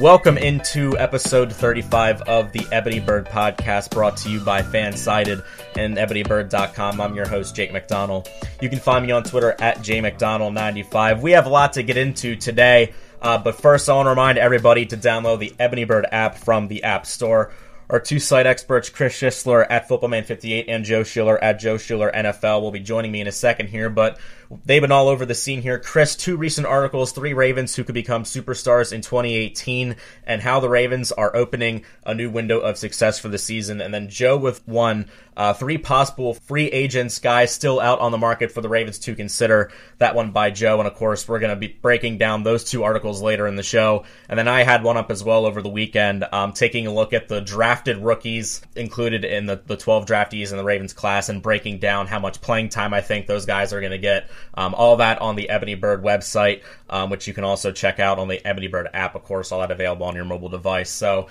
[0.00, 5.96] Welcome into episode 35 of the Ebony Bird podcast brought to you by Fansided and
[5.96, 7.00] ebonybird.com.
[7.00, 8.30] I'm your host, Jake McDonald.
[8.60, 11.20] You can find me on Twitter at jmcdonald95.
[11.20, 14.38] We have a lot to get into today, uh, but first I want to remind
[14.38, 17.50] everybody to download the Ebony Bird app from the App Store.
[17.90, 22.60] Our two site experts, Chris Schisler at Footballman58 and Joe Schiller at Joe Schiller NFL,
[22.60, 23.90] will be joining me in a second here.
[23.90, 24.20] But
[24.64, 25.78] they've been all over the scene here.
[25.78, 30.68] Chris, two recent articles, three Ravens who could become superstars in 2018, and how the
[30.68, 33.80] Ravens are opening a new window of success for the season.
[33.80, 38.18] And then Joe with one, uh, three possible free agents, guys still out on the
[38.18, 39.70] market for the Ravens to consider.
[39.98, 40.78] That one by Joe.
[40.78, 43.62] And of course, we're going to be breaking down those two articles later in the
[43.62, 44.04] show.
[44.28, 47.12] And then I had one up as well over the weekend, um, taking a look
[47.12, 51.42] at the drafted rookies included in the, the 12 draftees in the Ravens class and
[51.42, 54.28] breaking down how much playing time I think those guys are going to get.
[54.54, 58.18] Um, all that on the Ebony Bird website, um, which you can also check out
[58.18, 60.90] on the Ebony Bird app, of course, all that available on your mobile device.
[60.90, 61.28] So,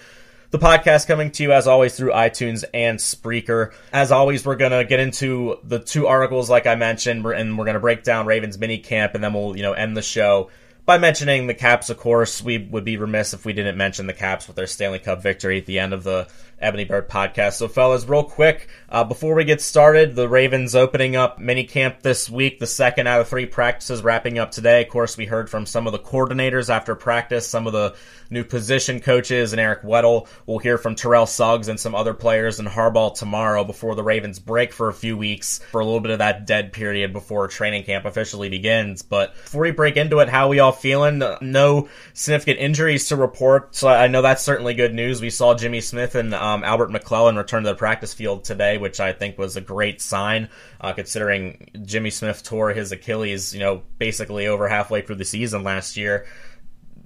[0.49, 3.73] the podcast coming to you as always through iTunes and Spreaker.
[3.91, 7.79] As always, we're gonna get into the two articles like I mentioned, and we're gonna
[7.79, 10.49] break down Ravens mini camp, and then we'll you know end the show
[10.85, 11.89] by mentioning the Caps.
[11.89, 14.99] Of course, we would be remiss if we didn't mention the Caps with their Stanley
[14.99, 16.27] Cup victory at the end of the
[16.59, 17.53] Ebony Bird podcast.
[17.53, 22.01] So, fellas, real quick, uh, before we get started, the Ravens opening up mini camp
[22.01, 24.81] this week, the second out of three practices wrapping up today.
[24.81, 27.95] Of course, we heard from some of the coordinators after practice, some of the
[28.29, 30.27] new position coaches, and Eric Weddle.
[30.45, 34.39] We'll hear from Terrell Suggs and some other players in Harbaugh tomorrow before the Ravens
[34.39, 37.83] break for a few weeks for a little bit of that dead period before training
[37.83, 39.01] camp officially begins.
[39.01, 41.21] But before we break into it, how we all feeling?
[41.41, 45.21] No significant injuries to report, so I know that's certainly good news.
[45.21, 48.99] We saw Jimmy Smith and um, Albert McClellan returned to the practice field today, which
[48.99, 53.83] I think was a great sign, uh, considering Jimmy Smith tore his Achilles, you know,
[53.97, 56.25] basically over halfway through the season last year.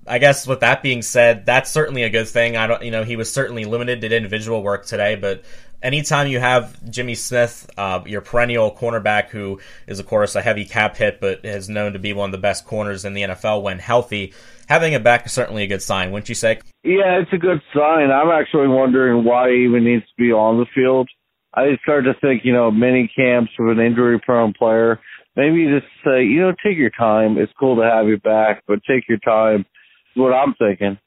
[0.07, 2.57] I guess with that being said, that's certainly a good thing.
[2.57, 5.43] I don't, you know, he was certainly limited to individual work today, but
[5.81, 10.65] anytime you have Jimmy Smith, uh, your perennial cornerback, who is of course a heavy
[10.65, 13.63] cap hit, but is known to be one of the best corners in the NFL
[13.63, 14.33] when healthy,
[14.67, 16.59] having him back is certainly a good sign, wouldn't you say?
[16.83, 18.11] Yeah, it's a good sign.
[18.11, 21.09] I'm actually wondering why he even needs to be on the field.
[21.53, 24.99] I start to think, you know, mini camps with an injury prone player.
[25.35, 27.37] Maybe you just say, you know, take your time.
[27.37, 29.61] It's cool to have you back, but take your time.
[29.61, 30.97] Is what I'm thinking.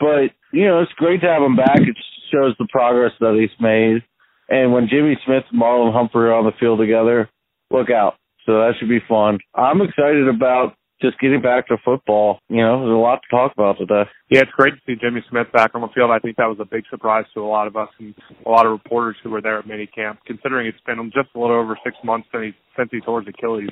[0.00, 1.80] But you know, it's great to have him back.
[1.80, 1.96] It
[2.32, 4.02] shows the progress that he's made.
[4.48, 7.28] And when Jimmy Smith and Marlon Humphrey are on the field together,
[7.70, 8.14] look out.
[8.46, 9.38] So that should be fun.
[9.54, 12.38] I'm excited about just getting back to football.
[12.48, 14.04] You know, there's a lot to talk about today.
[14.30, 16.10] Yeah, it's great to see Jimmy Smith back on the field.
[16.10, 18.66] I think that was a big surprise to a lot of us and a lot
[18.66, 21.96] of reporters who were there at minicamp, considering it's been just a little over six
[22.04, 23.70] months since he, since he tore his Achilles.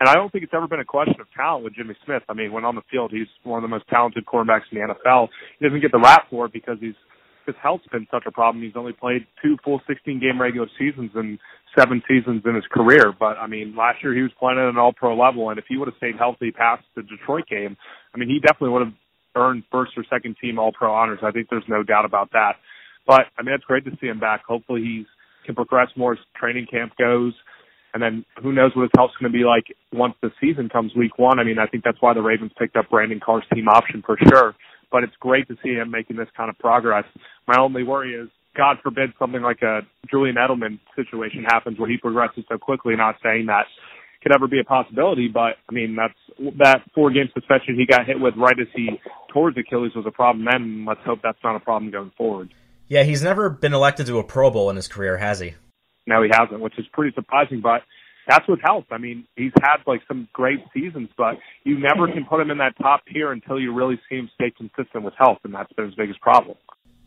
[0.00, 2.22] And I don't think it's ever been a question of talent with Jimmy Smith.
[2.28, 4.94] I mean, when on the field, he's one of the most talented quarterbacks in the
[4.94, 5.28] NFL.
[5.58, 6.94] He doesn't get the rap for it because he's
[7.48, 8.62] his health's been such a problem.
[8.62, 11.38] He's only played two full 16 game regular seasons and
[11.76, 13.12] seven seasons in his career.
[13.18, 15.64] But I mean, last year he was playing at an all pro level, and if
[15.68, 17.76] he would have stayed healthy past the Detroit game,
[18.14, 18.94] I mean, he definitely would have
[19.34, 21.20] earned first or second team all pro honors.
[21.22, 22.56] I think there's no doubt about that.
[23.06, 24.44] But I mean, it's great to see him back.
[24.46, 25.06] Hopefully he
[25.46, 27.32] can progress more as training camp goes.
[27.94, 30.94] And then who knows what his health's going to be like once the season comes
[30.94, 31.38] week one.
[31.38, 34.18] I mean, I think that's why the Ravens picked up Brandon Carr's team option for
[34.28, 34.54] sure.
[34.90, 37.04] But it's great to see him making this kind of progress.
[37.46, 41.96] My only worry is, God forbid, something like a Julian Edelman situation happens where he
[41.96, 42.96] progresses so quickly.
[42.96, 43.66] Not saying that
[44.22, 48.06] could ever be a possibility, but I mean that's that four game suspension he got
[48.06, 48.88] hit with right as he
[49.32, 50.62] tore his Achilles was a problem then.
[50.62, 52.52] And let's hope that's not a problem going forward.
[52.88, 55.54] Yeah, he's never been elected to a Pro Bowl in his career, has he?
[56.06, 57.60] No, he hasn't, which is pretty surprising.
[57.60, 57.82] But
[58.28, 58.88] that's what helps.
[58.90, 62.58] I mean, he's had like some great seasons, but you never can put him in
[62.58, 65.86] that top tier until you really see him stay consistent with health, and that's been
[65.86, 66.56] his biggest problem.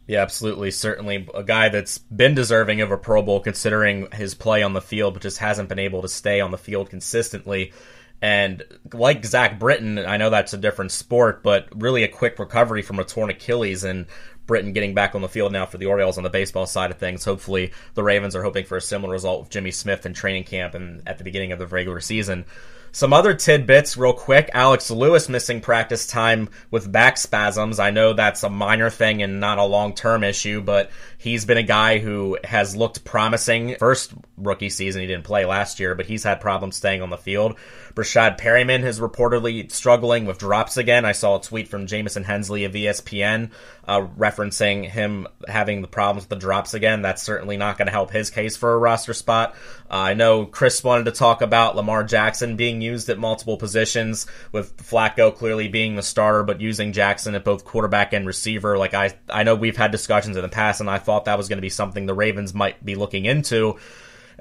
[0.08, 0.72] Yeah, absolutely.
[0.72, 4.82] Certainly a guy that's been deserving of a Pro Bowl considering his play on the
[4.82, 7.72] field, but just hasn't been able to stay on the field consistently.
[8.20, 8.64] And
[8.94, 13.00] like Zach Britton, I know that's a different sport, but really a quick recovery from
[13.00, 14.06] a torn Achilles and
[14.52, 16.98] Britton getting back on the field now for the Orioles on the baseball side of
[16.98, 17.24] things.
[17.24, 20.76] Hopefully, the Ravens are hoping for a similar result with Jimmy Smith in training camp
[20.76, 22.44] and at the beginning of the regular season.
[22.92, 24.50] Some other tidbits, real quick.
[24.54, 27.80] Alex Lewis missing practice time with back spasms.
[27.80, 30.92] I know that's a minor thing and not a long term issue, but
[31.22, 33.76] He's been a guy who has looked promising.
[33.78, 37.18] First rookie season, he didn't play last year, but he's had problems staying on the
[37.18, 37.58] field.
[37.94, 41.06] Breshad Perriman is reportedly struggling with drops again.
[41.06, 43.52] I saw a tweet from Jamison Hensley of ESPN
[43.88, 47.02] uh, referencing him having the problems with the drops again.
[47.02, 49.56] That's certainly not going to help his case for a roster spot.
[49.90, 54.28] Uh, I know Chris wanted to talk about Lamar Jackson being used at multiple positions,
[54.52, 58.78] with Flacco clearly being the starter, but using Jackson at both quarterback and receiver.
[58.78, 61.50] Like I, I know we've had discussions in the past, and I thought that was
[61.50, 63.78] going to be something the Ravens might be looking into.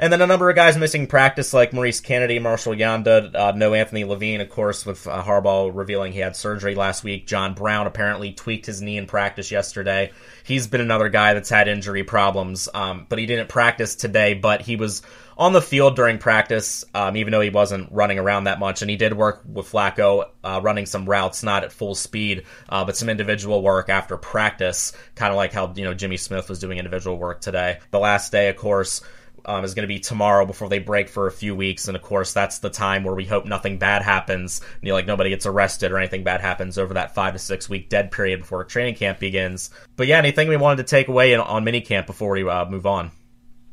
[0.01, 3.75] And then a number of guys missing practice, like Maurice Canady, Marshall Yanda, uh, no
[3.75, 7.27] Anthony Levine, of course, with uh, Harbaugh revealing he had surgery last week.
[7.27, 10.13] John Brown apparently tweaked his knee in practice yesterday.
[10.43, 14.63] He's been another guy that's had injury problems, um, but he didn't practice today, but
[14.63, 15.03] he was
[15.41, 18.83] on the field during practice, um, even though he wasn't running around that much.
[18.83, 22.85] And he did work with Flacco, uh, running some routes, not at full speed, uh,
[22.85, 26.59] but some individual work after practice, kind of like how, you know, Jimmy Smith was
[26.59, 27.79] doing individual work today.
[27.91, 29.01] The last day, of course,
[29.47, 31.89] um, is going to be tomorrow before they break for a few weeks.
[31.89, 34.61] And of course, that's the time where we hope nothing bad happens.
[34.83, 37.67] You know, like nobody gets arrested or anything bad happens over that five to six
[37.67, 39.71] week dead period before training camp begins.
[39.97, 42.85] But yeah, anything we wanted to take away in, on minicamp before we uh, move
[42.85, 43.13] on?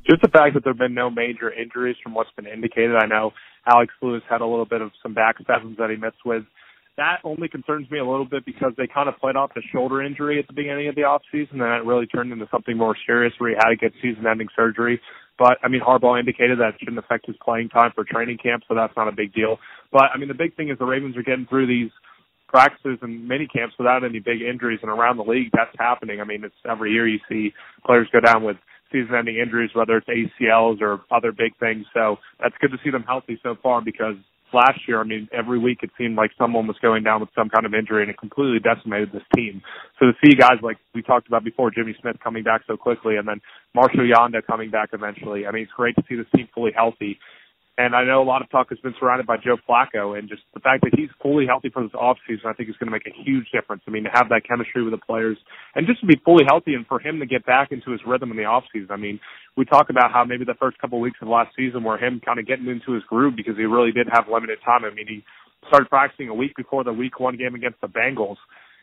[0.09, 2.95] Just the fact that there have been no major injuries from what's been indicated.
[2.95, 3.31] I know
[3.65, 6.44] Alex Lewis had a little bit of some back spasms that he missed with
[6.98, 10.01] that only concerns me a little bit because they kind of played off the shoulder
[10.01, 13.33] injury at the beginning of the offseason, and it really turned into something more serious
[13.38, 15.00] where he had to get season-ending surgery.
[15.38, 18.74] But I mean, Harbaugh indicated that shouldn't affect his playing time for training camp, so
[18.74, 19.59] that's not a big deal.
[19.92, 21.92] But I mean, the big thing is the Ravens are getting through these
[22.48, 26.19] practices and mini camps without any big injuries, and around the league, that's happening.
[26.19, 27.54] I mean, it's every year you see
[27.86, 28.57] players go down with
[28.91, 31.85] season-ending injuries, whether it's ACLs or other big things.
[31.93, 34.15] So that's good to see them healthy so far because
[34.53, 37.49] last year, I mean, every week it seemed like someone was going down with some
[37.49, 39.61] kind of injury and it completely decimated this team.
[39.99, 43.17] So to see guys like we talked about before, Jimmy Smith coming back so quickly
[43.17, 43.41] and then
[43.75, 47.19] Marshall Yanda coming back eventually, I mean, it's great to see this team fully healthy.
[47.77, 50.41] And I know a lot of talk has been surrounded by Joe Flacco, and just
[50.56, 53.06] the fact that he's fully healthy for this offseason, I think is going to make
[53.06, 53.83] a huge difference.
[53.88, 55.38] I mean, to have that chemistry with the players,
[55.75, 58.31] and just to be fully healthy, and for him to get back into his rhythm
[58.31, 58.89] in the offseason.
[58.89, 59.19] I mean,
[59.56, 62.19] we talk about how maybe the first couple of weeks of last season were him
[62.25, 64.83] kind of getting into his groove because he really did have limited time.
[64.83, 65.23] I mean, he
[65.68, 68.38] started practicing a week before the Week One game against the Bengals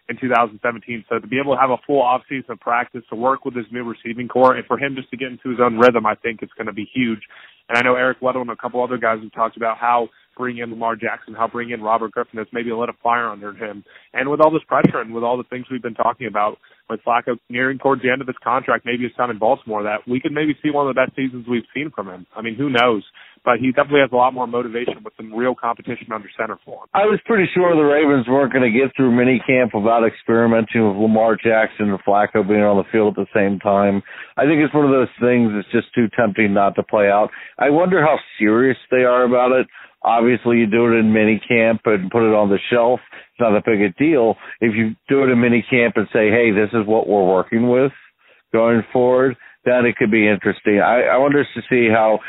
[0.08, 1.04] in 2017.
[1.08, 3.66] So to be able to have a full offseason of practice, to work with his
[3.72, 6.42] new receiving core, and for him just to get into his own rhythm, I think
[6.42, 7.22] it's going to be huge.
[7.68, 10.58] And I know Eric Weddle and a couple other guys have talked about how bring
[10.58, 13.84] in Lamar Jackson, how bring in Robert Griffin has maybe lit a fire under him.
[14.12, 16.58] And with all this pressure and with all the things we've been talking about
[16.90, 20.00] with Flacco nearing towards the end of his contract, maybe his time in Baltimore, that
[20.06, 22.26] we could maybe see one of the best seasons we've seen from him.
[22.36, 23.04] I mean, who knows?
[23.44, 26.84] But he definitely has a lot more motivation with some real competition under center for
[26.84, 26.88] him.
[26.94, 30.96] I was pretty sure the Ravens weren't going to get through minicamp without experimenting with
[30.96, 34.02] Lamar Jackson and Flacco being on the field at the same time.
[34.36, 37.28] I think it's one of those things that's just too tempting not to play out.
[37.58, 39.66] I wonder how serious they are about it.
[40.02, 43.00] Obviously, you do it in minicamp and put it on the shelf.
[43.12, 44.36] It's not a big a deal.
[44.60, 47.92] If you do it in minicamp and say, hey, this is what we're working with
[48.52, 50.80] going forward, then it could be interesting.
[50.80, 52.20] I, I wonder to see how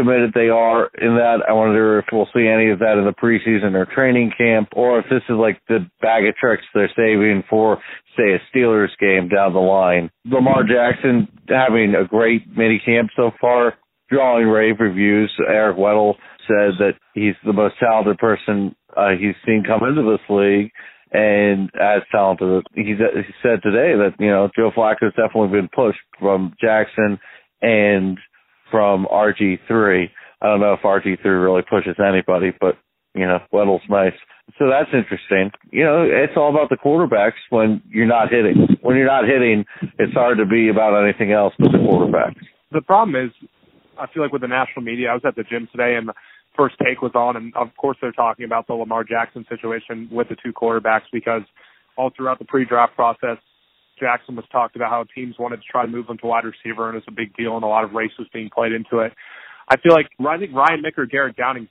[0.00, 1.38] committed they are in that.
[1.46, 4.98] I wonder if we'll see any of that in the preseason or training camp, or
[4.98, 7.78] if this is like the bag of tricks they're saving for,
[8.16, 10.10] say, a Steelers game down the line.
[10.24, 13.74] Lamar Jackson having a great mini camp so far,
[14.08, 15.32] drawing rave reviews.
[15.46, 16.14] Eric Weddle
[16.48, 20.70] said that he's the most talented person uh, he's seen come into this league.
[21.12, 22.94] And as talented, he, he
[23.42, 27.18] said today that you know Joe Flacco's definitely been pushed from Jackson
[27.60, 28.16] and
[28.70, 30.06] from RG3.
[30.42, 32.76] I don't know if RG3 really pushes anybody, but
[33.14, 34.12] you know, Weddle's nice.
[34.58, 35.50] So that's interesting.
[35.70, 38.76] You know, it's all about the quarterbacks when you're not hitting.
[38.82, 39.64] When you're not hitting,
[39.98, 42.40] it's hard to be about anything else but the quarterbacks.
[42.72, 43.30] The problem is,
[43.98, 46.14] I feel like with the national media, I was at the gym today and the
[46.56, 50.28] first take was on, and of course they're talking about the Lamar Jackson situation with
[50.28, 51.42] the two quarterbacks because
[51.96, 53.38] all throughout the pre-draft process,
[54.00, 56.88] Jackson was talked about how teams wanted to try to move him to wide receiver,
[56.88, 59.12] and it's a big deal, and a lot of race was being played into it.
[59.68, 61.68] I feel like I think Ryan Micker, Garrett Downing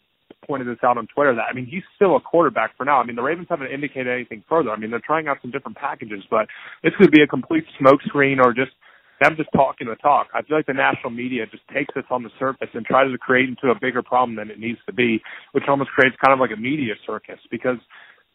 [0.47, 3.01] pointed this out on Twitter that I mean he's still a quarterback for now.
[3.01, 4.71] I mean the Ravens haven't indicated anything further.
[4.71, 6.47] I mean they're trying out some different packages, but
[6.81, 8.71] this could be a complete smokescreen or just
[9.19, 10.27] them just talking the talk.
[10.33, 13.17] I feel like the national media just takes this on the surface and tries to
[13.17, 15.21] create into a bigger problem than it needs to be,
[15.51, 17.77] which almost creates kind of like a media circus because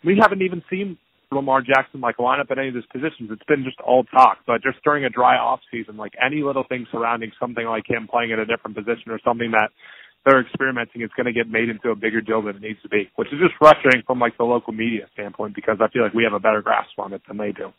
[0.04, 0.98] we haven't even seen
[1.34, 3.30] Lamar Jackson like line up at any of his positions.
[3.30, 4.38] It's been just all talk.
[4.46, 8.08] But just during a dry off season, like any little thing surrounding something like him
[8.10, 9.70] playing at a different position or something that
[10.24, 12.88] they're experimenting is going to get made into a bigger deal than it needs to
[12.88, 16.14] be, which is just frustrating from like the local media standpoint because I feel like
[16.14, 17.72] we have a better grasp on it than they do.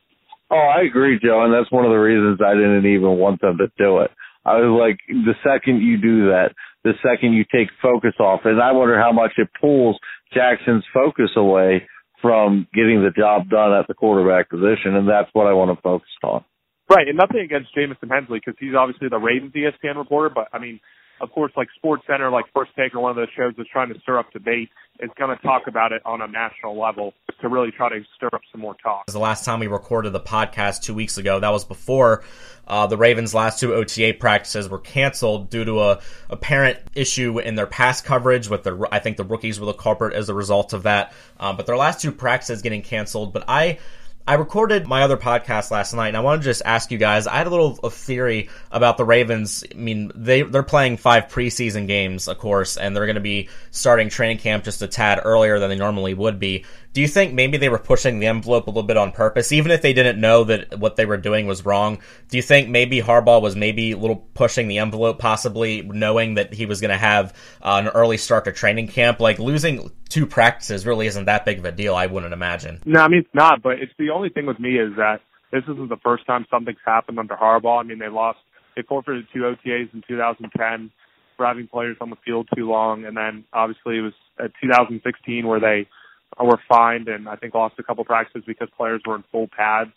[0.51, 3.57] Oh, I agree, Joe, and that's one of the reasons I didn't even want them
[3.57, 4.11] to do it.
[4.45, 8.61] I was like, the second you do that, the second you take focus off, and
[8.61, 9.97] I wonder how much it pulls
[10.31, 11.87] Jackson's focus away
[12.21, 15.81] from getting the job done at the quarterback position, and that's what I want to
[15.81, 16.43] focus on.
[16.89, 20.59] Right, and nothing against Jamison Hensley because he's obviously the Ravens ESPN reporter, but I
[20.59, 20.79] mean,
[21.21, 23.93] of course, like Sports Center, like First Take, or one of those shows that's trying
[23.93, 24.69] to stir up debate
[24.99, 28.29] is going to talk about it on a national level to really try to stir
[28.33, 29.05] up some more talk.
[29.07, 32.23] The last time we recorded the podcast two weeks ago, that was before
[32.67, 37.55] uh, the Ravens' last two OTA practices were canceled due to a apparent issue in
[37.55, 38.49] their pass coverage.
[38.49, 41.13] With the, I think the rookies were the culprit as a result of that.
[41.39, 43.33] Um, but their last two practices getting canceled.
[43.33, 43.79] But I
[44.27, 47.27] I recorded my other podcast last night, and I want to just ask you guys.
[47.27, 49.63] I had a little theory about the Ravens.
[49.71, 53.49] I mean, they they're playing five preseason games, of course, and they're going to be
[53.69, 56.65] starting training camp just a tad earlier than they normally would be.
[56.95, 59.69] Do you think maybe they were pushing the envelope a little bit on purpose, even
[59.69, 61.99] if they didn't know that what they were doing was wrong?
[62.29, 66.53] Do you think maybe Harbaugh was maybe a little pushing the envelope, possibly knowing that
[66.53, 69.19] he was going to have uh, an early start to training camp?
[69.19, 72.81] Like losing two practices really isn't that big of a deal, I wouldn't imagine.
[72.85, 75.19] No, I mean it's not, but it's the only thing with me is that
[75.51, 77.81] this isn't the first time something's happened under Harbaugh.
[77.81, 78.39] I mean they lost,
[78.77, 80.91] they forfeited two OTAs in 2010
[81.35, 85.45] for having players on the field too long, and then obviously it was at 2016
[85.45, 85.89] where they
[86.39, 89.47] Uh, were fined and I think lost a couple practices because players were in full
[89.47, 89.91] pads.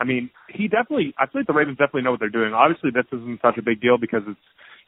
[0.00, 2.52] I mean, he definitely, I feel like the Ravens definitely know what they're doing.
[2.52, 4.40] Obviously, this isn't such a big deal because it's,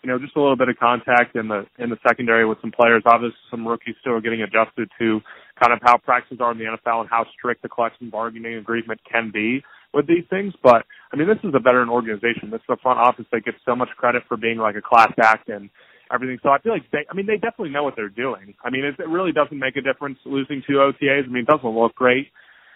[0.03, 2.71] you know, just a little bit of contact in the in the secondary with some
[2.71, 3.03] players.
[3.07, 5.21] Obviously, some rookies still are getting adjusted to
[5.59, 9.01] kind of how practices are in the NFL and how strict the collective bargaining agreement
[9.11, 9.63] can be
[9.95, 10.53] with these things.
[10.63, 12.51] But I mean, this is a veteran organization.
[12.51, 15.13] This is a front office that gets so much credit for being like a class
[15.23, 15.71] act and
[16.13, 16.39] everything.
[16.43, 18.55] So I feel like they, I mean, they definitely know what they're doing.
[18.65, 21.25] I mean, it, it really doesn't make a difference losing two OTAs.
[21.25, 22.29] I mean, it doesn't look great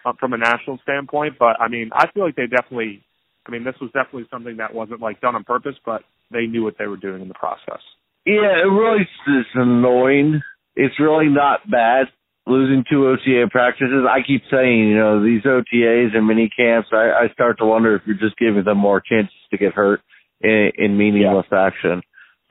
[0.05, 3.03] uh, from a national standpoint, but I mean, I feel like they definitely,
[3.47, 6.65] I mean, this was definitely something that wasn't like done on purpose, but they knew
[6.65, 7.81] what they were doing in the process.
[8.27, 10.41] Yeah, it really is annoying.
[10.77, 12.07] It's really not bad
[12.47, 14.05] losing two OTA practices.
[14.09, 17.95] I keep saying, you know, these OTAs and mini camps, I, I start to wonder
[17.95, 20.01] if you're just giving them more chances to get hurt
[20.41, 21.67] in, in meaningless yeah.
[21.67, 22.03] action.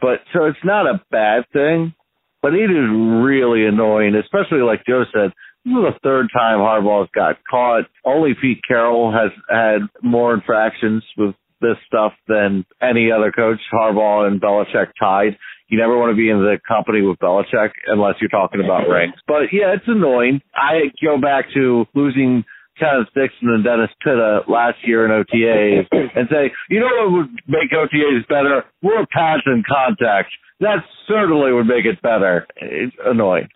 [0.01, 1.93] But so it's not a bad thing,
[2.41, 5.31] but it is really annoying, especially like Joe said.
[5.65, 7.83] This is the third time Harbaugh's got caught.
[8.05, 13.59] Only Pete Carroll has had more infractions with this stuff than any other coach.
[13.73, 15.37] Harbaugh and Belichick tied.
[15.67, 19.19] You never want to be in the company with Belichick unless you're talking about ranks.
[19.27, 20.41] But yeah, it's annoying.
[20.55, 22.45] I go back to losing
[22.79, 27.41] Kevin Dixon and Dennis Pitta last year in OTAs and say, you know what would
[27.47, 28.63] make OTAs better?
[28.81, 30.29] More pass and contact.
[30.59, 32.47] That certainly would make it better.
[32.57, 33.49] It's annoying.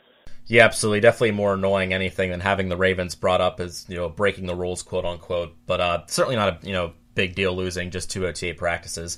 [0.46, 1.00] Yeah, absolutely.
[1.00, 4.56] Definitely more annoying anything than having the Ravens brought up as, you know, breaking the
[4.56, 5.56] rules, quote unquote.
[5.66, 9.18] But uh, certainly not a, you know, big deal losing just two OTA practices.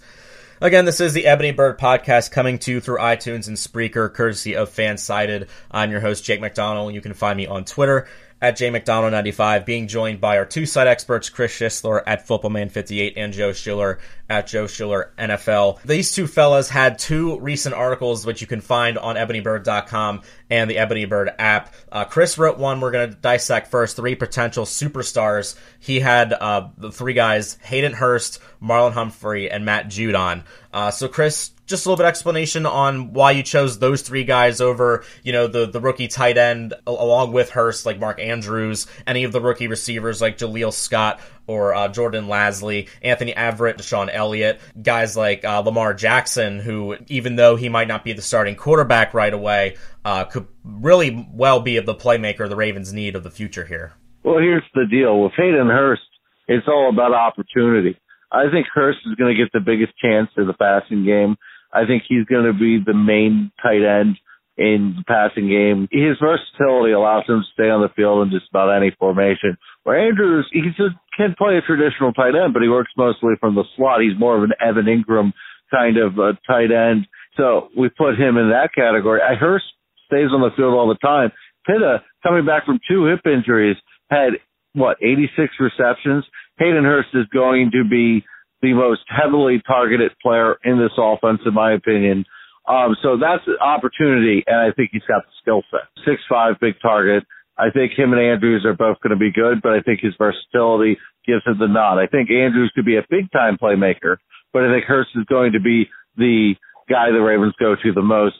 [0.61, 4.55] Again, this is the Ebony Bird podcast coming to you through iTunes and Spreaker, courtesy
[4.55, 5.49] of Fansided.
[5.69, 6.93] I'm your host, Jake McDonald.
[6.93, 8.07] You can find me on Twitter
[8.41, 13.53] at jmcdonald95, being joined by our two site experts, Chris Schisler at FootballMan58 and Joe
[13.53, 13.99] Schiller
[14.29, 15.81] at Joe Schiller NFL.
[15.83, 20.77] These two fellas had two recent articles which you can find on ebonybird.com and the
[20.77, 21.73] Ebony Bird app.
[21.91, 25.57] Uh, Chris wrote one we're going to dissect first, three potential superstars.
[25.79, 30.43] He had uh, the three guys, Hayden Hurst, Marlon Humphrey, and Matt Judon.
[30.73, 34.61] Uh, so Chris, just a little bit explanation on why you chose those three guys
[34.61, 39.23] over, you know, the the rookie tight end along with Hurst, like Mark Andrews, any
[39.23, 44.59] of the rookie receivers like Jaleel Scott or uh, Jordan Lasley, Anthony Averett, DeShon Elliott,
[44.81, 49.13] guys like uh, Lamar Jackson, who even though he might not be the starting quarterback
[49.13, 53.31] right away, uh, could really well be of the playmaker the Ravens need of the
[53.31, 53.93] future here.
[54.23, 56.01] Well, here's the deal with Hayden Hurst.
[56.47, 57.97] It's all about opportunity.
[58.31, 61.37] I think Hurst is going to get the biggest chance in the passing game.
[61.75, 64.15] I think he's going to be the main tight end
[64.57, 65.87] in the passing game.
[65.91, 69.57] His versatility allows him to stay on the field in just about any formation.
[69.83, 73.55] Where Andrews, he just can play a traditional tight end, but he works mostly from
[73.55, 74.01] the slot.
[74.01, 75.33] He's more of an Evan Engram
[75.69, 77.07] kind of a tight end.
[77.35, 79.19] So we put him in that category.
[79.19, 79.65] I Hurst
[80.07, 81.31] stays on the field all the time.
[81.67, 83.75] Pitta, coming back from two hip injuries,
[84.09, 84.39] had
[84.73, 86.23] what, 86 receptions.
[86.59, 88.23] Hayden Hurst is going to be
[88.65, 92.25] the most heavily targeted player in this offense, in my opinion.
[92.67, 95.85] Um, so that's an opportunity, and I think he's got the skill set.
[96.01, 97.23] Six five, big target.
[97.57, 100.13] I think him and Andrews are both going to be good, but I think his
[100.17, 102.01] versatility gives him the nod.
[102.01, 104.17] I think Andrews could be a big time playmaker,
[104.51, 106.55] but I think Hurst is going to be the
[106.89, 108.35] guy the Ravens go to the most.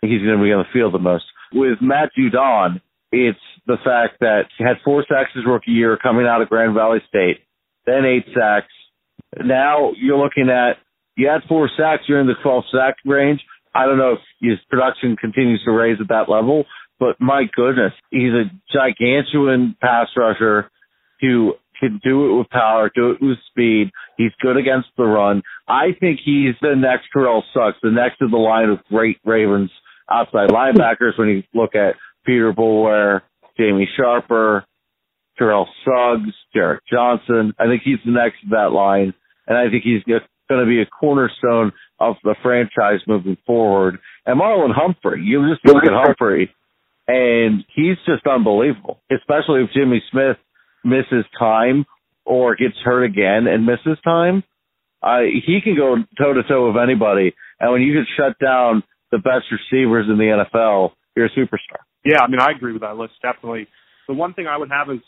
[0.00, 1.24] He's going to be on the field the most.
[1.52, 2.80] With Matt Judon,
[3.12, 6.74] it's the fact that he had four sacks his rookie year coming out of Grand
[6.74, 7.44] Valley State
[7.86, 8.72] then eight sacks.
[9.38, 10.78] Now you're looking at
[11.16, 13.40] you had four sacks, you're in the 12 sack range.
[13.74, 16.64] I don't know if his production continues to raise at that level,
[16.98, 20.70] but my goodness, he's a gigantuan pass rusher
[21.20, 23.90] who can do it with power, do it with speed.
[24.16, 25.42] He's good against the run.
[25.66, 29.70] I think he's the next Terrell Suggs, the next of the line of great Ravens
[30.10, 31.94] outside linebackers when you look at
[32.26, 33.22] Peter Boulware,
[33.56, 34.64] Jamie Sharper,
[35.38, 37.54] Terrell Suggs, Derek Johnson.
[37.58, 39.14] I think he's the next of that line,
[39.50, 43.98] and I think he's going to be a cornerstone of the franchise moving forward.
[44.24, 46.54] And Marlon Humphrey, you just look at Humphrey,
[47.08, 50.36] and he's just unbelievable, especially if Jimmy Smith
[50.84, 51.84] misses time
[52.24, 54.44] or gets hurt again and misses time.
[55.02, 57.34] Uh, he can go toe to toe with anybody.
[57.58, 61.82] And when you can shut down the best receivers in the NFL, you're a superstar.
[62.04, 63.66] Yeah, I mean, I agree with that list, definitely.
[64.06, 65.00] The one thing I would have is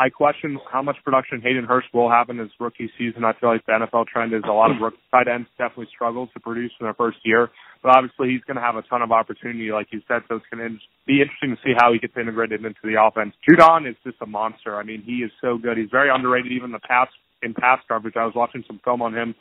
[0.00, 3.22] I question how much production Hayden Hurst will have in his rookie season.
[3.22, 6.26] I feel like the NFL trend is a lot of rookie tight ends definitely struggle
[6.32, 7.50] to produce in their first year,
[7.82, 10.22] but obviously he's going to have a ton of opportunity, like you said.
[10.26, 13.34] So it's going to be interesting to see how he gets integrated into the offense.
[13.44, 14.80] Judon is just a monster.
[14.80, 15.76] I mean, he is so good.
[15.76, 17.08] He's very underrated, even the pass
[17.42, 18.16] in pass coverage.
[18.16, 19.34] I was watching some film on him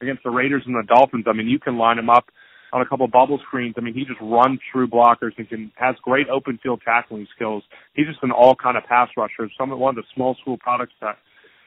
[0.00, 1.26] against the Raiders and the Dolphins.
[1.28, 2.24] I mean, you can line him up
[2.72, 3.74] on a couple bubble screens.
[3.76, 7.62] I mean, he just runs through blockers and can has great open field tackling skills.
[7.94, 9.50] He's just an all kind of pass rusher.
[9.58, 11.16] Some one of the small school products that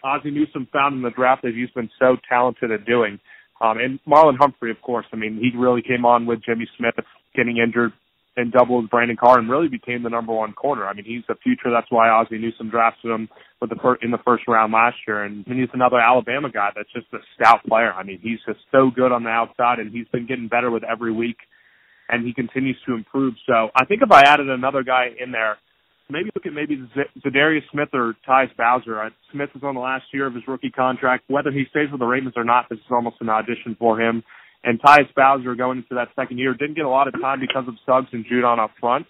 [0.03, 3.19] Ozzie Newsome found in the draft that he's been so talented at doing.
[3.61, 5.05] Um, and Marlon Humphrey, of course.
[5.11, 6.95] I mean, he really came on with Jimmy Smith
[7.35, 7.91] getting injured
[8.37, 10.85] and doubled Brandon Carr and really became the number one corner.
[10.87, 11.71] I mean, he's the future.
[11.71, 13.27] That's why Ozzie Newsome drafted him
[13.59, 15.23] with the fir- in the first round last year.
[15.23, 17.91] And I mean, he's another Alabama guy that's just a stout player.
[17.91, 20.83] I mean, he's just so good on the outside, and he's been getting better with
[20.83, 21.37] every week,
[22.07, 23.33] and he continues to improve.
[23.45, 25.57] So I think if I added another guy in there,
[26.09, 29.01] maybe look at maybe Z- Za'Darius Smith or Tyus Bowser.
[29.01, 31.25] Uh, Smith is on the last year of his rookie contract.
[31.27, 34.23] Whether he stays with the Ravens or not, this is almost an audition for him.
[34.63, 37.65] And Tyus Bowser going into that second year didn't get a lot of time because
[37.67, 39.05] of Suggs and Judon up front.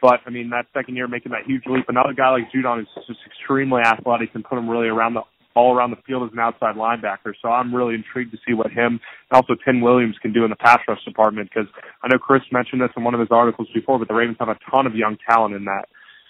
[0.00, 1.86] But I mean, that second year making that huge leap.
[1.88, 5.22] Another guy like Judon is just extremely athletic and put him really around the
[5.54, 7.32] all around the field as an outside linebacker.
[7.40, 8.98] So I'm really intrigued to see what him
[9.30, 11.70] and also Tim Williams can do in the pass rush department because
[12.02, 14.48] I know Chris mentioned this in one of his articles before, but the Ravens have
[14.48, 15.86] a ton of young talent in that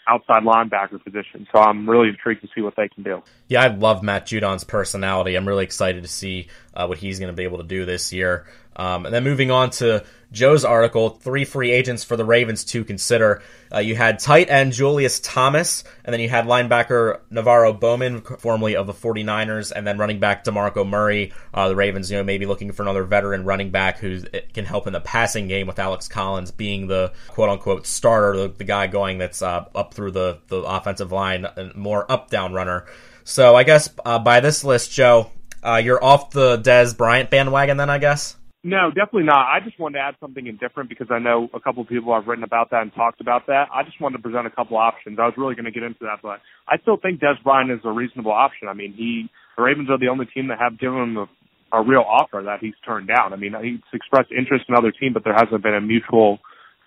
[0.06, 1.46] outside linebacker position.
[1.52, 3.22] So I'm really intrigued to see what they can do.
[3.48, 5.34] Yeah, I love Matt Judon's personality.
[5.34, 8.12] I'm really excited to see uh, what he's going to be able to do this
[8.12, 8.46] year.
[8.76, 12.84] Um, and then moving on to Joe's article, three free agents for the Ravens to
[12.84, 13.42] consider.
[13.72, 18.76] Uh, you had tight end Julius Thomas, and then you had linebacker NaVorro Bowman, formerly
[18.76, 21.32] of the 49ers, and then running back DeMarco Murray.
[21.54, 24.20] Uh, the Ravens, you know, maybe looking for another veteran running back who
[24.52, 28.48] can help in the passing game with Alex Collins being the quote unquote starter, the,
[28.48, 32.84] the guy going that's uh, up through the, the offensive line, more up down runner.
[33.22, 35.30] So I guess uh, by this list, Joe,
[35.62, 38.36] uh, you're off the Dez Bryant bandwagon then, I guess?
[38.66, 39.52] No, definitely not.
[39.52, 42.26] I just wanted to add something indifferent because I know a couple of people have
[42.26, 43.68] written about that and talked about that.
[43.68, 45.18] I just wanted to present a couple options.
[45.20, 47.80] I was really going to get into that, but I still think Dez Bryant is
[47.84, 48.68] a reasonable option.
[48.68, 51.28] I mean, he the Ravens are the only team that have given him a,
[51.76, 53.34] a real offer that he's turned down.
[53.34, 56.38] I mean, he's expressed interest in other team, but there hasn't been a mutual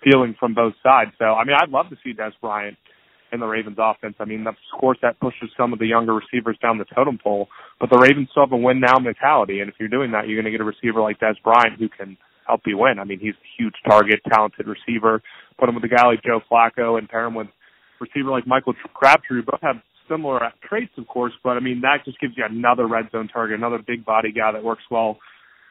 [0.02, 1.12] feeling from both sides.
[1.18, 2.76] So, I mean, I'd love to see Dez Bryant
[3.32, 4.16] in the Ravens offense.
[4.20, 7.48] I mean, of course that pushes some of the younger receivers down the totem pole,
[7.80, 9.60] but the Ravens still have a win now mentality.
[9.60, 11.88] And if you're doing that, you're going to get a receiver like Dez Bryant who
[11.88, 12.98] can help you win.
[12.98, 15.22] I mean, he's a huge target, talented receiver.
[15.58, 17.48] Put him with a guy like Joe Flacco and pair him with
[18.00, 19.42] receiver like Michael Crabtree.
[19.42, 19.76] Both have
[20.08, 23.58] similar traits, of course, but I mean, that just gives you another red zone target,
[23.58, 25.18] another big body guy that works well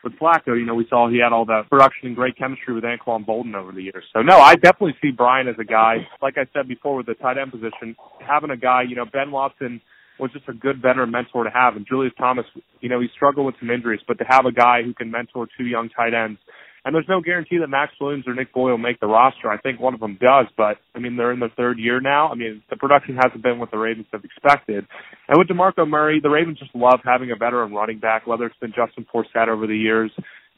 [0.08, 2.84] with Flacco, you know, we saw he had all that production and great chemistry with
[2.84, 4.04] Anquan Boldin over the years.
[4.14, 7.16] So no, I definitely see Brian as a guy, like I said before with the
[7.16, 9.82] tight end position, having a guy, you know, Ben Watson
[10.20, 11.76] was just a good veteran mentor to have.
[11.76, 12.46] And Julius Thomas,
[12.80, 15.48] you know, he struggled with some injuries, but to have a guy who can mentor
[15.58, 16.40] two young tight ends
[16.88, 19.52] and there's no guarantee that Maxx Williams or Nick Boyle make the roster.
[19.52, 22.30] I think one of them does, but I mean they're in their third year now.
[22.30, 24.88] I mean the production hasn't been what the Ravens have expected.
[25.28, 28.56] And with DeMarco Murray, the Ravens just love having a veteran running back, whether it's
[28.62, 30.12] been Justin Forsett over the years.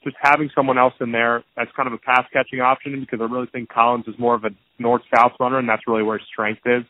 [0.03, 3.25] Just having someone else in there that's kind of a pass catching option because I
[3.25, 6.27] really think Collins is more of a north south runner and that's really where his
[6.31, 6.83] strength is.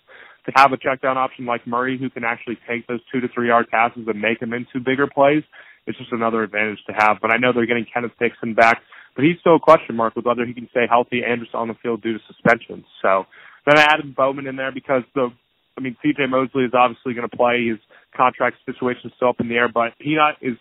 [0.47, 3.29] To have a check down option like Murray who can actually take those two to
[3.33, 5.43] three yard passes and make them into bigger plays,
[5.87, 7.17] it's just another advantage to have.
[7.21, 8.81] But I know they're getting Kenneth Dixon back
[9.15, 11.67] but he's still a question mark with whether he can stay healthy and just on
[11.67, 12.85] the field due to suspensions.
[13.01, 13.25] So
[13.65, 15.29] then I added Bowman in there because the,
[15.77, 16.27] I mean, C.J.
[16.27, 17.67] Mosley is obviously going to play.
[17.67, 17.79] His
[18.15, 20.57] contract situation is still up in the air, but he not is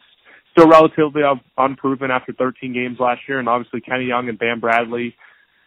[0.52, 1.22] still relatively
[1.56, 5.14] unproven after 13 games last year, and obviously Kenny Young and Bam Bradley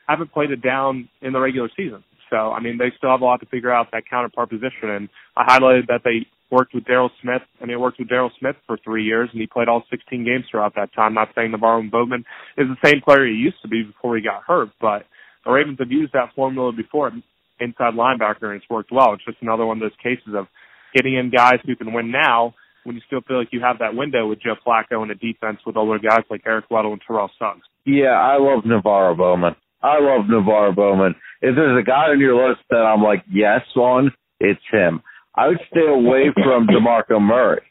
[0.08, 2.04] haven't played it down in the regular season.
[2.32, 5.10] So I mean, they still have a lot to figure out that counterpart position, and
[5.38, 7.42] I highlighted that they worked with Daryl Smith.
[7.62, 10.46] I mean, worked with Daryl Smith for three years, and he played all 16 games
[10.50, 11.14] throughout that time.
[11.14, 12.26] Not saying NaVorro Bowman
[12.58, 15.06] is the same player he used to be before he got hurt, but
[15.46, 17.12] the Ravens have used that formula before
[17.60, 19.14] inside linebacker, and it's worked well.
[19.14, 20.48] It's just another one of those cases of
[20.96, 23.96] getting in guys who can win now when you still feel like you have that
[23.96, 27.30] window with Joe Flacco and a defense with older guys like Eric Weddle and Terrell
[27.38, 27.62] Suggs.
[27.86, 29.56] Yeah, I love NaVorro Bowman.
[29.84, 31.16] I love NaVorro Bowman.
[31.42, 35.02] If there's a guy on your list that I'm like, yes on, it's him.
[35.36, 37.62] I would stay away from DeMarco Murray.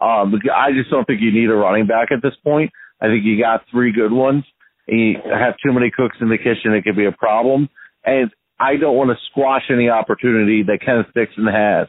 [0.00, 2.70] Um, I just don't think you need a running back at this point.
[3.00, 4.44] I think you got three good ones.
[4.88, 7.68] And you have too many cooks in the kitchen, it could be a problem.
[8.04, 11.88] And I don't want to squash any opportunity that Kenneth Dixon has.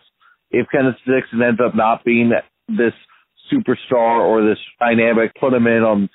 [0.51, 2.31] If Kenneth Dixon ends up not being
[2.67, 2.93] this
[3.51, 6.09] superstar or this dynamic, put him in on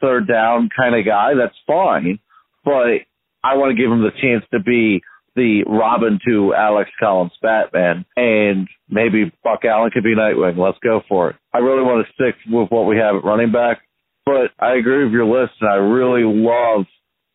[0.00, 2.18] third down kind of guy, that's fine.
[2.64, 3.06] But
[3.44, 5.02] I want to give him the chance to be
[5.34, 10.58] the Robin to Alex Collins Batman, and maybe Buck Allen could be Nightwing.
[10.58, 11.36] Let's go for it.
[11.52, 13.78] I really want to stick with what we have at running back,
[14.26, 16.84] but I agree with your list, and I really love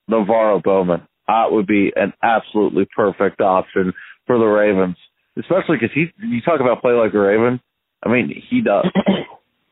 [0.09, 1.07] NaVorro Bowman.
[1.27, 3.93] That would be an absolutely perfect option
[4.27, 4.95] for the Ravens,
[5.37, 6.05] especially because he.
[6.25, 7.59] You talk about play like a Raven.
[8.03, 8.85] I mean, he does.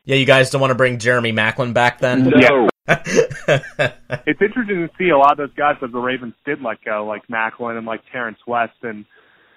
[0.08, 2.30] Yeah, you guys don't want to bring Jeremy Maclin back then?
[2.30, 2.68] No.
[2.88, 7.04] it's interesting to see a lot of those guys that the Ravens did let go,
[7.04, 9.04] like Maclin and like Terrance West, and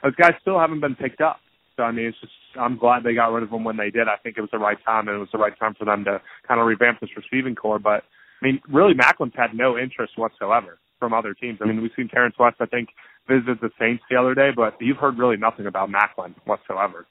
[0.03, 1.37] those guys still haven't been picked up.
[1.77, 4.07] So I mean, it's just I'm glad they got rid of them when they did.
[4.07, 6.03] I think it was the right time, and it was the right time for them
[6.05, 7.79] to kind of revamp this receiving core.
[7.79, 8.03] But
[8.41, 11.59] I mean, really, Maclin's had no interest whatsoever from other teams.
[11.61, 12.89] I mean, we've seen Terrance West, I think,
[13.27, 17.05] visit the Saints the other day, but you've heard really nothing about Maclin whatsoever.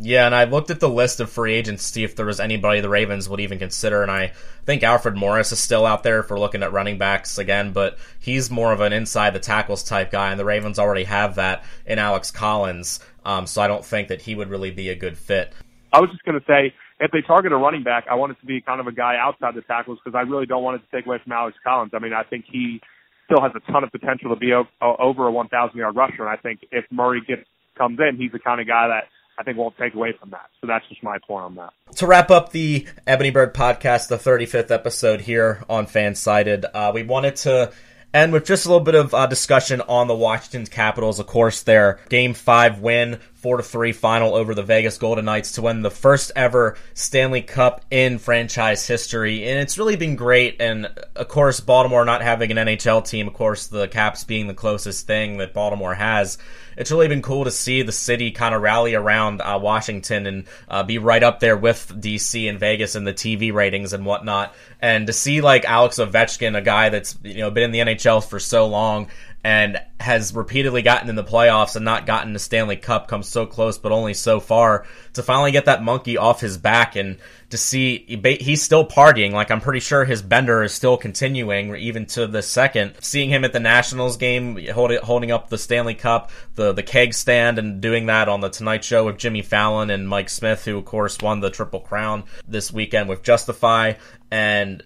[0.00, 2.38] Yeah, and I looked at the list of free agents to see if there was
[2.38, 4.32] anybody the Ravens would even consider, and I
[4.64, 8.48] think Alfred Morris is still out there for looking at running backs again, but he's
[8.48, 11.98] more of an inside the tackles type guy, and the Ravens already have that in
[11.98, 15.52] Alex Collins, um, so I don't think that he would really be a good fit.
[15.92, 18.40] I was just going to say, if they target a running back, I want it
[18.40, 20.88] to be kind of a guy outside the tackles because I really don't want it
[20.88, 21.90] to take away from Alex Collins.
[21.92, 22.80] I mean, I think he
[23.24, 26.36] still has a ton of potential to be over a 1,000 yard rusher, and I
[26.36, 27.42] think if Murray gets
[27.76, 29.04] comes in, he's the kind of guy that
[29.38, 30.50] I think won't take away from that.
[30.60, 31.72] So that's just my point on that.
[31.96, 37.04] To wrap up the Ebony Bird podcast, the 35th episode here on Fansided, uh, we
[37.04, 37.72] wanted to
[38.12, 41.20] end with just a little bit of uh, discussion on the Washington Capitals.
[41.20, 45.52] Of course, their Game Five win four to three final over the Vegas Golden Knights
[45.52, 49.48] to win the first ever Stanley Cup in franchise history.
[49.48, 50.56] And it's really been great.
[50.60, 54.54] And of course, Baltimore not having an NHL team, of course, the Caps being the
[54.54, 56.38] closest thing that Baltimore has.
[56.76, 60.44] It's really been cool to see the city kind of rally around uh, Washington and
[60.68, 64.54] uh, be right up there with DC and Vegas and the TV ratings and whatnot.
[64.80, 68.24] And to see like Alex Ovechkin, a guy that's you know been in the NHL
[68.24, 69.08] for so long,
[69.48, 73.46] and has repeatedly gotten in the playoffs and not gotten the Stanley Cup, comes so
[73.46, 74.84] close but only so far
[75.14, 77.16] to finally get that monkey off his back and
[77.48, 79.32] to see he's still partying.
[79.32, 82.96] Like I'm pretty sure his bender is still continuing even to the second.
[83.00, 87.14] Seeing him at the Nationals game, holding holding up the Stanley Cup, the the keg
[87.14, 90.76] stand, and doing that on the Tonight Show with Jimmy Fallon and Mike Smith, who
[90.76, 93.94] of course won the Triple Crown this weekend with Justify,
[94.30, 94.82] and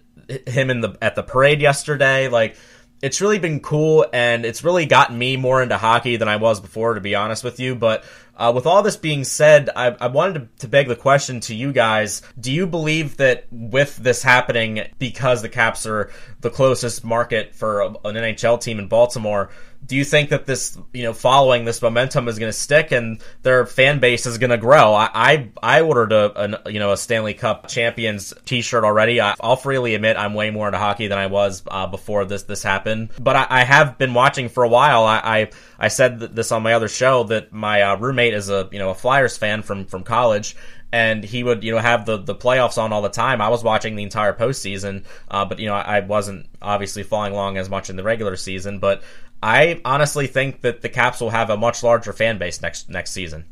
[0.47, 2.57] him in the at the parade yesterday, like
[3.03, 6.61] it's really been cool and it's really gotten me more into hockey than I was
[6.61, 7.75] before, to be honest with you.
[7.75, 8.05] But
[8.37, 11.55] uh, with all this being said, I, I wanted to, to, beg the question to
[11.55, 16.11] you guys: Do you believe that with this happening, because the Caps are
[16.41, 19.51] the closest market for an NHL team in Baltimore?
[19.85, 23.21] Do you think that this, you know, following this momentum is going to stick and
[23.43, 24.95] their fan base is going to grow?
[24.95, 29.21] I, I, I ordered a, you know, a Stanley Cup champions T-shirt already.
[29.21, 32.45] I, will freely admit I'm way more into hockey than I was uh, before this
[32.45, 33.11] this happened.
[33.19, 35.05] But I, I, have been watching for a while.
[35.05, 35.51] I, I,
[35.83, 38.91] I said this on my other show that my uh, roommate is a, you know,
[38.91, 40.55] a Flyers fan from from college,
[40.93, 43.41] and he would you know have the the playoffs on all the time.
[43.41, 47.57] I was watching the entire postseason, uh, but you know I wasn't obviously following along
[47.57, 48.79] as much in the regular season.
[48.79, 49.03] But
[49.43, 53.11] I honestly think that the Caps will have a much larger fan base next next
[53.11, 53.47] season.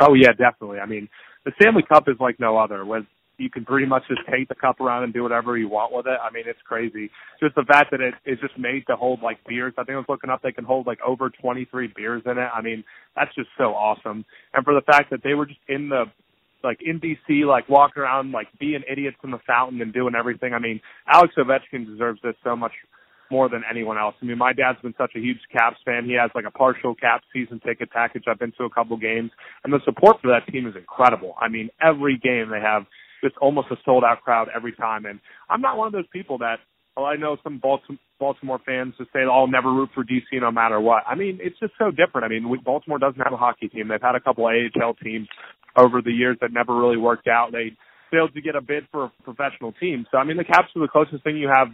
[0.00, 0.80] Oh yeah, definitely.
[0.80, 1.08] I mean,
[1.44, 2.84] the Stanley Cup is like no other.
[3.38, 6.06] You can pretty much just take the cup around and do whatever you want with
[6.06, 6.18] it.
[6.22, 7.10] I mean, it's crazy.
[7.40, 9.74] Just the fact that it is just made to hold like beers.
[9.76, 12.48] I think I was looking up, they can hold like over 23 beers in it.
[12.54, 14.24] I mean, that's just so awesome.
[14.54, 16.04] And for the fact that they were just in the
[16.64, 20.52] like in DC, like walking around, like being idiots in the fountain and doing everything.
[20.52, 22.72] I mean, Alex Ovechkin deserves this so much
[23.30, 24.14] more than anyone else.
[24.22, 26.04] I mean, my dad's been such a huge Caps fan.
[26.04, 28.24] He has like a partial Caps season ticket package.
[28.28, 29.30] I've been to a couple games,
[29.64, 31.34] and the support for that team is incredible.
[31.40, 32.84] I mean, every game they have
[33.26, 35.04] just almost a sold out crowd every time.
[35.06, 36.56] And I'm not one of those people that,
[36.96, 37.60] well, I know some
[38.18, 41.58] Baltimore fans just say, "I'll never root for DC no matter what." I mean, it's
[41.58, 42.24] just so different.
[42.24, 43.88] I mean, Baltimore doesn't have a hockey team.
[43.88, 45.28] They've had a couple AHL teams
[45.76, 47.52] over the years that never really worked out.
[47.52, 47.76] They
[48.10, 50.06] failed to get a bid for a professional team.
[50.10, 51.68] So I mean, the Caps are the closest thing you have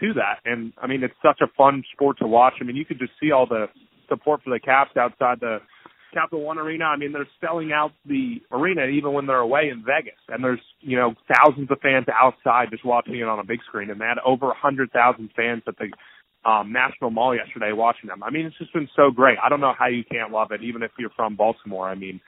[0.00, 2.54] to that, and I mean, it's such a fun sport to watch.
[2.60, 3.68] I mean, you could just see all the
[4.08, 5.58] support for the Caps outside the
[6.12, 6.84] Capital One Arena.
[6.84, 10.60] I mean, they're selling out the arena even when they're away in Vegas, and there's
[10.80, 14.04] you know thousands of fans outside just watching it on a big screen, and they
[14.04, 15.90] had over a hundred thousand fans at the
[16.48, 18.22] um, National Mall yesterday watching them.
[18.22, 19.38] I mean, it's just been so great.
[19.42, 21.88] I don't know how you can't love it, even if you're from Baltimore.
[21.88, 22.20] I mean,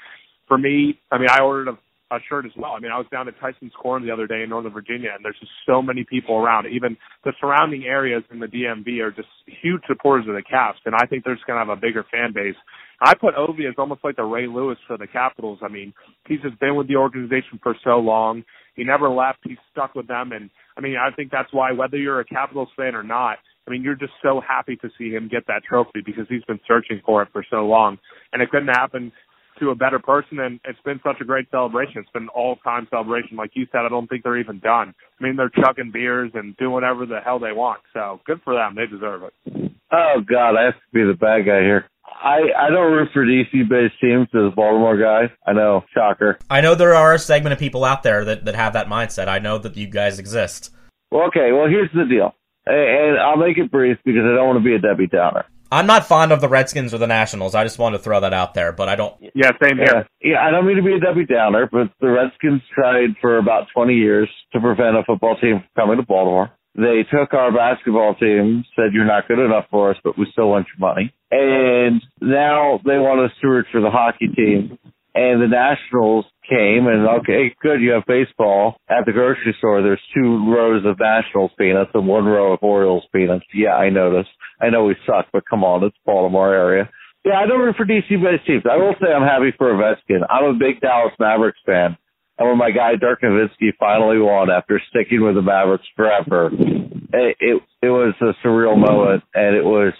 [0.48, 1.78] for me, I mean, I ordered a
[2.10, 2.72] a shirt as well.
[2.72, 5.24] I mean, I was down at Tyson's Corner the other day in Northern Virginia, and
[5.24, 6.66] there's just so many people around.
[6.66, 9.28] Even the surrounding areas in the DMV are just
[9.62, 12.04] huge supporters of the Caps, and I think they're just going to have a bigger
[12.10, 12.56] fan base.
[13.00, 15.60] I put Ovi as almost like the Ray Lewis for the Capitals.
[15.62, 15.92] I mean,
[16.26, 18.44] he's just been with the organization for so long.
[18.74, 19.38] He never left.
[19.44, 22.68] He's stuck with them, and I mean, I think that's why whether you're a Capitals
[22.76, 26.00] fan or not, I mean, you're just so happy to see him get that trophy
[26.04, 27.98] because he's been searching for it for so long.
[28.32, 29.12] And it couldn't happen
[29.58, 31.98] to a better person and it's been such a great celebration.
[31.98, 33.36] It's been an all time celebration.
[33.36, 34.94] Like you said, I don't think they're even done.
[35.20, 37.80] I mean they're chugging beers and doing whatever the hell they want.
[37.92, 38.76] So good for them.
[38.76, 39.72] They deserve it.
[39.90, 41.86] Oh God, I have to be the bad guy here.
[42.22, 45.32] I I don't root for DC based teams as a Baltimore guy.
[45.46, 46.38] I know, shocker.
[46.50, 49.28] I know there are a segment of people out there that, that have that mindset.
[49.28, 50.70] I know that you guys exist.
[51.10, 52.34] Well, okay, well here's the deal.
[52.66, 55.46] And I'll make it brief because I don't want to be a Debbie Downer.
[55.70, 57.54] I'm not fond of the Redskins or the Nationals.
[57.54, 59.14] I just wanted to throw that out there, but I don't.
[59.34, 60.08] Yeah, same here.
[60.22, 63.36] Yeah, yeah I don't mean to be a Debbie Downer, but the Redskins tried for
[63.36, 66.50] about 20 years to prevent a football team from coming to Baltimore.
[66.78, 70.50] They took our basketball team, said you're not good enough for us, but we still
[70.50, 71.12] want your money.
[71.32, 74.78] And now they want us to root for the hockey team.
[75.12, 79.82] And the Nationals came and okay, good, you have baseball at the grocery store.
[79.82, 83.44] There's two rows of Nationals peanuts and one row of Orioles peanuts.
[83.52, 84.30] Yeah, I noticed.
[84.60, 86.88] I know we suck, but come on, it's Baltimore area.
[87.24, 88.62] Yeah, I don't root for DC based teams.
[88.70, 90.22] I will say I'm happy for Ovechkin.
[90.30, 91.98] I'm a big Dallas Mavericks fan.
[92.38, 97.36] And when my guy Dirk Nowitzki finally won after sticking with the Mavericks forever, it,
[97.40, 99.92] it it was a surreal moment and it was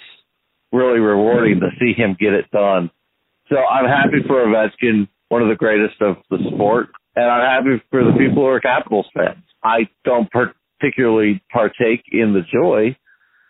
[0.72, 2.90] really rewarding to see him get it done.
[3.48, 6.88] So I'm happy for Ovechkin one of the greatest of the sport.
[7.16, 9.44] And I'm happy for the people who are Capitals fans.
[9.62, 12.96] I don't particularly partake in the joy.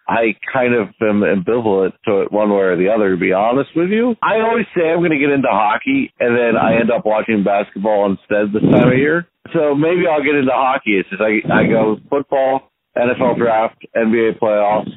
[0.08, 3.70] I kind of am ambivalent to it one way or the other, to be honest
[3.76, 4.16] with you.
[4.22, 7.44] I always say I'm going to get into hockey, and then I end up watching
[7.44, 9.28] basketball instead this time of year.
[9.52, 10.96] So maybe I'll get into hockey.
[10.96, 14.90] It's just I, I go football, NFL draft, NBA playoffs,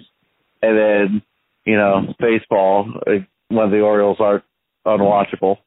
[0.62, 1.22] and then,
[1.66, 2.88] you know, baseball
[3.50, 4.44] when the Orioles are
[4.86, 5.58] unwatchable.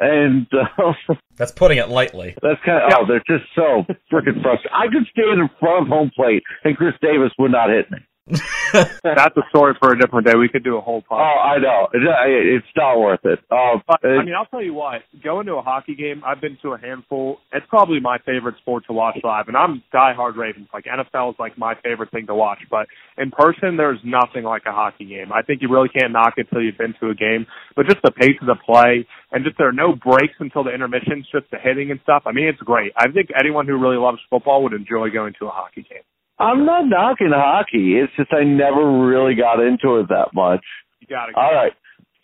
[0.00, 2.34] And uh, that's putting it lightly.
[2.42, 4.72] That's kind of, oh, they're just so freaking frustrating.
[4.74, 7.98] I could stand in front of home plate and Chris Davis would not hit me.
[8.30, 10.34] That's a story for a different day.
[10.38, 11.34] We could do a whole podcast.
[11.34, 11.88] Oh, I know.
[11.92, 13.40] It's not worth it.
[13.50, 15.02] Um, but, I mean, I'll tell you what.
[15.22, 17.38] Going to a hockey game, I've been to a handful.
[17.52, 20.68] It's probably my favorite sport to watch live, and I'm diehard Ravens.
[20.72, 22.58] Like NFL is like my favorite thing to watch.
[22.70, 22.86] But
[23.18, 25.32] in person, there's nothing like a hockey game.
[25.32, 27.46] I think you really can't knock it till you've been to a game.
[27.74, 30.72] But just the pace of the play, and just there are no breaks until the
[30.74, 32.22] intermissions, just the hitting and stuff.
[32.26, 32.92] I mean, it's great.
[32.96, 36.02] I think anyone who really loves football would enjoy going to a hockey game.
[36.40, 37.98] I'm not knocking hockey.
[37.98, 40.64] It's just I never really got into it that much.
[41.00, 41.36] You got it.
[41.36, 41.72] All right,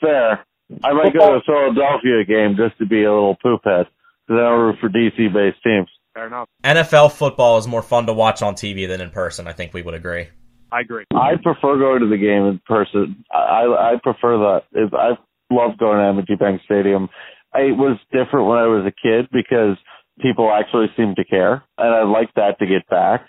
[0.01, 0.45] fair.
[0.83, 3.87] I might go to a Philadelphia game just to be a little poop head
[4.27, 5.89] because I don't root for DC based teams.
[6.15, 6.49] Fair enough.
[6.65, 9.47] NFL football is more fun to watch on TV than in person.
[9.47, 10.29] I think we would agree.
[10.73, 11.05] I agree.
[11.15, 13.23] I prefer going to the game in person.
[13.31, 14.63] I I prefer that.
[14.73, 15.11] If I
[15.51, 17.09] love going to M&T Bank Stadium.
[17.55, 19.77] It was different when I was a kid because
[20.21, 23.27] people actually seemed to care, and I'd like that to get back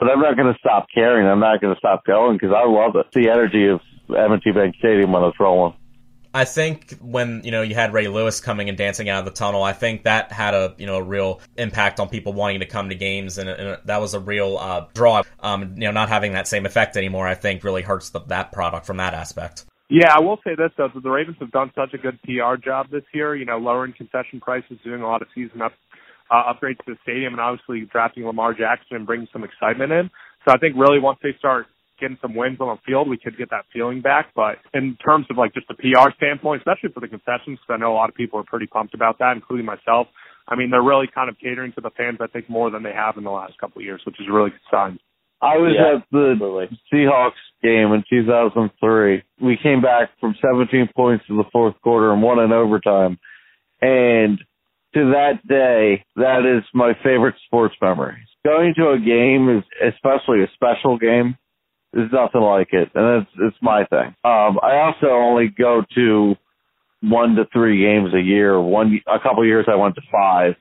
[0.00, 1.28] but I'm not going to stop caring.
[1.28, 3.06] I'm not going to stop going because I love it.
[3.12, 5.74] The energy of M&T Bank Stadium when it's rolling.
[6.32, 9.32] I think when you know you had Ray Lewis coming and dancing out of the
[9.32, 12.66] tunnel, I think that had a you know a real impact on people wanting to
[12.66, 15.22] come to games, and, and that was a real uh, draw.
[15.40, 18.52] Um, you know, not having that same effect anymore, I think, really hurts the, that
[18.52, 19.64] product from that aspect.
[19.88, 22.90] Yeah, I will say this though: the Ravens have done such a good PR job
[22.92, 23.34] this year.
[23.34, 25.72] You know, lowering concession prices, doing a lot of season up
[26.30, 30.10] uh, upgrades to the stadium and obviously drafting Lamar Jackson and bringing some excitement in.
[30.46, 31.66] So I think really once they start
[32.00, 34.32] getting some wins on the field, we could get that feeling back.
[34.34, 37.76] But in terms of like just the PR standpoint, especially for the concessions, because I
[37.76, 40.08] know a lot of people are pretty pumped about that, including myself.
[40.48, 42.92] I mean, they're really kind of catering to the fans, I think, more than they
[42.92, 44.98] have in the last couple of years, which is a really good sign.
[45.42, 46.78] I was yeah, at the absolutely.
[46.92, 49.22] Seahawks game in 2003.
[49.40, 53.18] We came back from 17 points in the fourth quarter and won in overtime.
[53.80, 54.42] And
[54.94, 58.16] to that day, that is my favorite sports memory.
[58.44, 61.36] Going to a game is, especially a special game,
[61.92, 64.14] is nothing like it, and it's it's my thing.
[64.24, 66.34] Um, I also only go to
[67.02, 68.60] one to three games a year.
[68.60, 70.54] One a couple of years I went to five,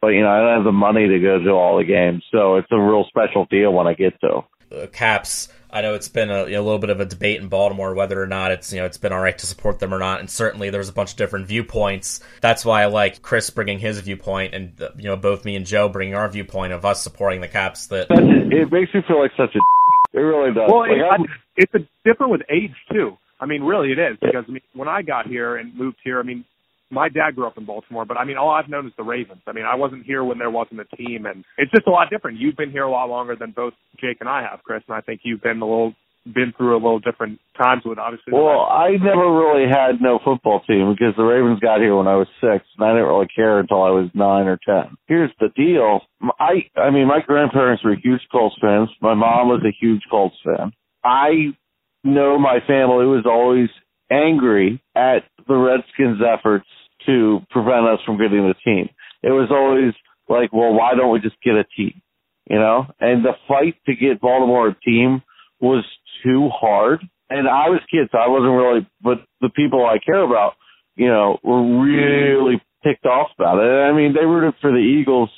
[0.00, 2.56] but you know I don't have the money to go to all the games, so
[2.56, 4.42] it's a real special deal when I get to.
[4.70, 5.48] Uh, Caps.
[5.70, 8.26] I know it's been a, a, little bit of a debate in Baltimore whether or
[8.26, 10.70] not it's you know it's been all right to support them or not, and certainly
[10.70, 12.20] there's a bunch of different viewpoints.
[12.40, 15.66] That's why I like Chris bringing his viewpoint, and uh, you know both me and
[15.66, 17.88] Joe bringing our viewpoint of us supporting the Caps.
[17.88, 19.58] That it makes me feel like such a.
[20.12, 20.70] It really does.
[20.70, 23.18] Well, like, it, it's a, different with age too.
[23.38, 26.18] I mean, really, it is because I mean, when I got here and moved here,
[26.18, 26.46] I mean,
[26.90, 29.42] my dad grew up in Baltimore, but I mean, all I've known is the Ravens.
[29.46, 32.10] I mean, I wasn't here when there wasn't a team, and it's just a lot
[32.10, 32.38] different.
[32.38, 35.00] You've been here a lot longer than both Jake and I have, Chris, and I
[35.00, 35.94] think you've been a little
[36.34, 38.32] been through a little different times with obviously.
[38.32, 42.16] Well, I never really had no football team because the Ravens got here when I
[42.16, 44.96] was six, and I didn't really care until I was nine or ten.
[45.06, 46.00] Here's the deal:
[46.40, 48.88] I, I mean, my grandparents were huge Colts fans.
[49.00, 50.72] My mom was a huge Colts fan.
[51.04, 51.54] I
[52.02, 53.68] know my family was always
[54.10, 56.66] angry at the Redskins' efforts
[57.06, 58.88] to prevent us from getting the team.
[59.22, 59.94] It was always
[60.28, 62.00] like, well, why don't we just get a team?
[62.48, 65.22] You know, and the fight to get Baltimore a team
[65.60, 65.84] was
[66.22, 67.00] too hard.
[67.28, 70.52] And I was kids, so I wasn't really, but the people I care about,
[70.94, 73.66] you know, were really ticked off about it.
[73.66, 75.30] I mean, they rooted for the Eagles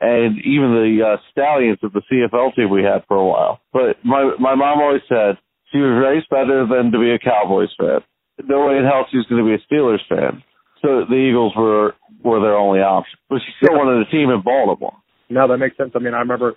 [0.00, 3.60] and even the uh, Stallions of the CFL team we had for a while.
[3.72, 5.38] But my my mom always said
[5.72, 8.00] she was raised better than to be a Cowboys fan.
[8.44, 10.42] No way in hell she was going to be a Steelers fan.
[10.82, 13.18] So the Eagles were were their only option.
[13.28, 14.96] But she still wanted a team in Baltimore.
[15.28, 15.92] No, that makes sense.
[15.94, 16.54] I mean, I remember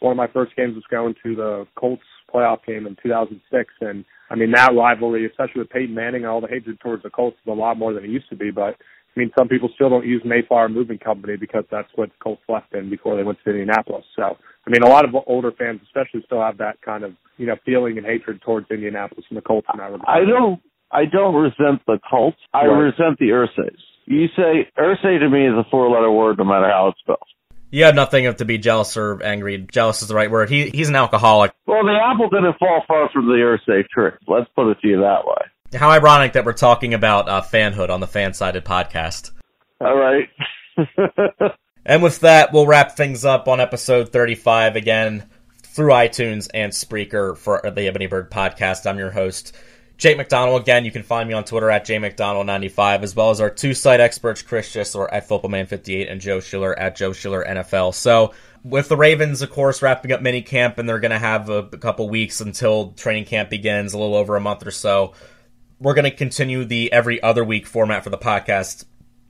[0.00, 4.04] one of my first games was going to the Colts playoff game in 2006, and
[4.30, 7.36] I mean that rivalry, especially with Peyton Manning and all the hatred towards the Colts,
[7.44, 8.50] is a lot more than it used to be.
[8.50, 8.76] But
[9.16, 12.42] I mean, some people still don't use Mayflower Moving Company because that's what the Colts
[12.48, 14.04] left in before they went to Indianapolis.
[14.16, 17.46] So I mean, a lot of older fans, especially, still have that kind of you
[17.46, 19.66] know feeling and hatred towards Indianapolis and the Colts.
[19.72, 20.00] In that.
[20.06, 20.60] I don't.
[20.94, 22.38] I don't resent the Colts.
[22.54, 22.76] I right.
[22.76, 23.80] resent the Irsays.
[24.06, 27.18] You say Irsay to me is a four-letter word, no matter how it's spelled.
[27.70, 29.58] You have nothing to be jealous or angry.
[29.58, 30.48] Jealous is the right word.
[30.48, 31.50] He he's an alcoholic.
[31.66, 34.12] Well, the apple didn't fall far from the Irsay tree.
[34.28, 35.78] Let's put it to you that way.
[35.78, 39.32] How ironic that we're talking about uh, fanhood on the Fansided podcast.
[39.80, 40.28] All right.
[41.84, 45.28] and with that, we'll wrap things up on episode 35 again
[45.64, 48.88] through iTunes and Spreaker for the Ebony Bird podcast.
[48.88, 49.56] I'm your host,
[49.96, 50.62] Jake McDonald.
[50.62, 54.00] Again, you can find me on Twitter at jmcdonald95, as well as our two site
[54.00, 57.94] experts, Chris Schisler at FootballMan58 and Joe Schiller at Joe Schiller NFL.
[57.94, 58.32] So,
[58.64, 61.58] with the Ravens, of course, wrapping up mini camp, and they're going to have a,
[61.58, 65.12] a couple weeks until training camp begins, a little over a month or so.
[65.78, 68.84] We're going to continue the every other week format for the podcast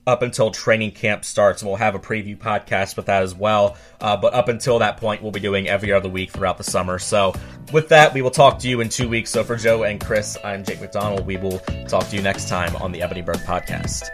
[0.07, 1.63] up until training camp starts.
[1.63, 3.77] And We'll have a preview podcast with that as well.
[4.01, 6.99] Uh, but up until that point, we'll be doing every other week throughout the summer.
[6.99, 7.35] So
[7.73, 9.31] with that, we will talk to you in two weeks.
[9.31, 11.27] So for Joe and Chris, I'm Jake McDonald.
[11.27, 14.09] We will talk to you next time on the Ebony Bird podcast.